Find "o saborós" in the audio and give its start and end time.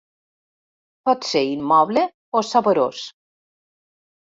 2.41-3.05